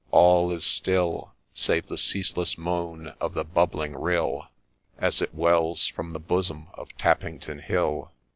[0.09, 4.47] all is still, Save the ceaseless moan of the bubbling rill
[4.97, 8.11] As it wells from the bosom of Tappington Hill.